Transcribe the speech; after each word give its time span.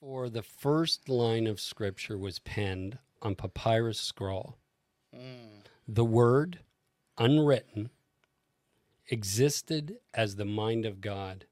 before 0.00 0.30
the 0.30 0.42
first 0.42 1.08
line 1.08 1.46
of 1.48 1.60
scripture 1.60 2.16
was 2.16 2.38
penned 2.38 2.98
on 3.20 3.34
papyrus 3.34 3.98
scroll, 3.98 4.56
hmm. 5.12 5.58
the 5.88 6.04
word, 6.04 6.60
unwritten, 7.16 7.90
existed 9.08 9.96
as 10.14 10.36
the 10.36 10.44
mind 10.44 10.86
of 10.86 11.00
God. 11.00 11.46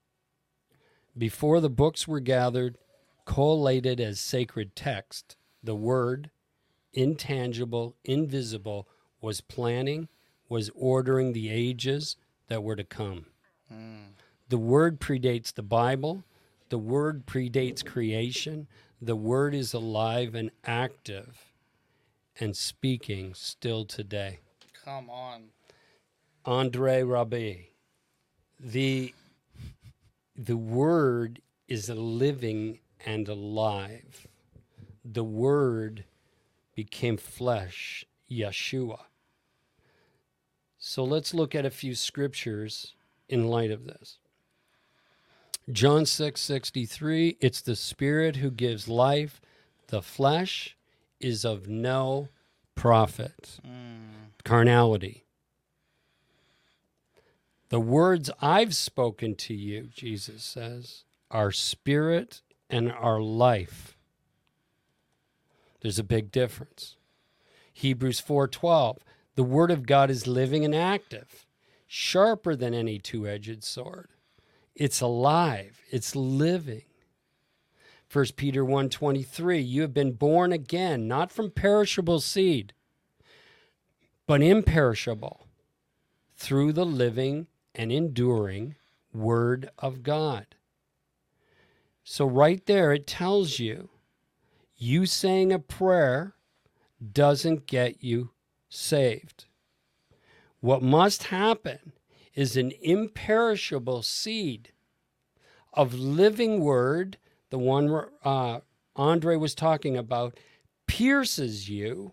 Before 1.19 1.61
the 1.61 1.71
books 1.71 2.07
were 2.07 2.21
gathered, 2.21 2.79
collated 3.25 4.01
as 4.01 4.21
sacred 4.21 4.77
text, 4.77 5.37
the 5.61 5.75
word, 5.75 6.31
intangible, 6.93 7.97
invisible, 8.05 8.87
was 9.21 9.41
planning, 9.41 10.09
was 10.49 10.71
ordering 10.77 11.33
the 11.33 11.51
ages 11.51 12.17
that 12.47 12.63
were 12.63 12.77
to 12.77 12.85
come. 12.85 13.27
Hmm. 13.69 14.13
The 14.49 14.59
word 14.59 15.01
predates 15.01 15.53
the 15.53 15.65
Bible. 15.65 16.23
The 16.69 16.79
word 16.79 17.27
predates 17.27 17.85
creation. 17.85 18.67
The 19.01 19.17
word 19.17 19.55
is 19.55 19.73
alive 19.73 20.35
and 20.35 20.51
active 20.65 21.53
and 22.41 22.57
speaking 22.57 23.35
still 23.35 23.85
today. 23.85 24.41
Come 24.85 25.11
on. 25.11 25.45
Andre 26.45 27.03
Rabbi. 27.03 27.55
The 28.59 29.15
the 30.35 30.57
word 30.57 31.41
is 31.69 31.89
living 31.89 32.81
and 33.05 33.29
alive. 33.29 34.27
The 35.05 35.25
word 35.25 36.05
became 36.75 37.17
flesh, 37.17 38.05
Yeshua. 38.31 39.01
So 40.79 41.05
let's 41.05 41.33
look 41.33 41.55
at 41.55 41.65
a 41.65 41.71
few 41.71 41.95
scriptures 41.95 42.95
in 43.29 43.49
light 43.49 43.71
of 43.71 43.87
this. 43.87 44.19
John 45.71 46.07
6 46.07 46.41
63, 46.41 47.39
it's 47.41 47.61
the 47.61 47.75
spirit 47.75 48.37
who 48.37 48.51
gives 48.51 48.89
life, 48.89 49.41
the 49.89 50.01
flesh 50.01 50.77
is 51.21 51.45
of 51.45 51.69
no 51.69 52.29
profit. 52.77 53.59
Mm. 53.67 54.31
Carnality. 54.45 55.25
The 57.69 57.81
words 57.81 58.31
I've 58.41 58.77
spoken 58.77 59.35
to 59.37 59.55
you, 59.55 59.89
Jesus 59.93 60.45
says, 60.45 61.03
are 61.33 61.51
spirit 61.51 62.43
and 62.71 62.93
are 62.93 63.21
life. 63.21 63.97
There's 65.81 65.99
a 65.99 66.05
big 66.05 66.31
difference. 66.31 66.97
Hebrews 67.73 68.21
4:12, 68.21 68.99
the 69.35 69.43
word 69.43 69.73
of 69.73 69.85
God 69.85 70.11
is 70.11 70.29
living 70.29 70.65
and 70.65 70.75
active, 70.75 71.45
sharper 71.89 72.55
than 72.55 72.73
any 72.73 73.01
two-edged 73.01 73.65
sword. 73.65 74.09
It's 74.77 75.01
alive, 75.01 75.81
it's 75.91 76.15
living. 76.15 76.85
1 78.13 78.37
Peter 78.37 78.63
1:23, 78.63 79.59
you 79.59 79.81
have 79.81 79.95
been 79.95 80.13
born 80.13 80.53
again, 80.53 81.09
not 81.09 81.33
from 81.33 81.51
perishable 81.51 82.21
seed, 82.21 82.75
but 84.27 84.43
imperishable, 84.43 85.49
through 86.37 86.75
the 86.75 86.85
living 86.85 87.47
and 87.75 87.91
enduring 87.91 88.77
Word 89.15 89.71
of 89.79 90.03
God. 90.03 90.47
So, 92.05 92.27
right 92.27 92.65
there, 92.67 92.93
it 92.93 93.07
tells 93.07 93.59
you 93.59 93.89
you 94.77 95.07
saying 95.07 95.53
a 95.53 95.59
prayer 95.59 96.35
doesn't 97.13 97.67
get 97.67 98.05
you 98.05 98.31
saved. 98.69 99.47
What 100.61 100.83
must 100.83 101.25
happen 101.25 101.93
is 102.37 102.57
an 102.57 102.71
imperishable 102.83 104.03
seed 104.03 104.71
of 105.73 105.95
living 105.95 106.61
Word, 106.61 107.17
the 107.51 107.59
one 107.59 108.05
uh, 108.25 108.61
Andre 108.95 109.37
was 109.37 109.55
talking 109.55 109.97
about, 109.97 110.39
pierces 110.87 111.69
you 111.69 112.13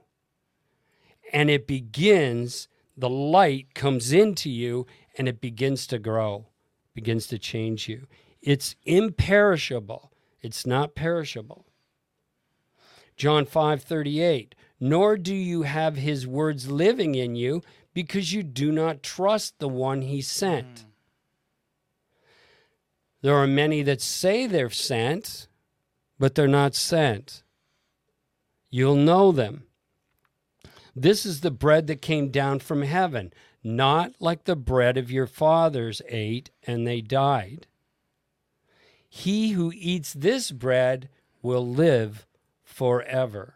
and 1.31 1.49
it 1.49 1.67
begins, 1.67 2.67
the 2.95 3.09
light 3.09 3.73
comes 3.73 4.13
into 4.13 4.50
you 4.50 4.88
and 5.17 5.28
it 5.28 5.41
begins 5.41 5.85
to 5.88 6.00
grow, 6.00 6.47
begins 6.94 7.28
to 7.28 7.38
change 7.38 7.90
you. 7.90 8.07
It's 8.41 8.75
imperishable, 8.85 10.11
it's 10.41 10.66
not 10.66 10.95
perishable. 10.95 11.66
John 13.16 13.45
5 13.45 13.84
38, 13.84 14.55
nor 14.83 15.16
do 15.16 15.33
you 15.33 15.61
have 15.61 15.95
his 15.95 16.27
words 16.27 16.69
living 16.69 17.16
in 17.16 17.38
you 17.38 17.61
because 17.94 18.33
you 18.33 18.44
do 18.44 18.69
not 18.69 19.01
trust 19.01 19.57
the 19.57 19.69
one 19.69 20.01
he 20.01 20.21
sent. 20.21 20.79
Hmm. 20.79 20.88
There 23.22 23.35
are 23.38 23.47
many 23.47 23.81
that 23.83 24.01
say 24.01 24.45
they're 24.45 24.69
sent, 24.69 25.47
but 26.19 26.35
they're 26.35 26.49
not 26.49 26.75
sent. 26.75 27.43
You'll 28.69 28.97
know 28.97 29.31
them. 29.31 29.63
This 30.93 31.25
is 31.25 31.39
the 31.39 31.49
bread 31.49 31.88
that 31.88 32.01
came 32.01 32.27
down 32.27 32.59
from 32.59 32.81
heaven, 32.81 33.31
not 33.63 34.11
like 34.19 34.43
the 34.43 34.57
bread 34.57 34.97
of 34.97 35.09
your 35.09 35.27
fathers 35.27 36.01
ate 36.09 36.49
and 36.67 36.85
they 36.85 36.99
died. 36.99 37.67
He 39.07 39.51
who 39.51 39.72
eats 39.73 40.11
this 40.11 40.51
bread 40.51 41.07
will 41.41 41.66
live 41.66 42.27
forever. 42.66 43.55